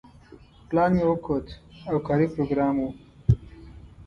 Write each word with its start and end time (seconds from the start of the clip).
پلان 0.67 0.91
مې 0.97 1.03
وکوت 1.07 1.47
او 1.89 1.95
کاري 2.07 2.27
پروګرام 2.33 2.75
و. 2.81 2.87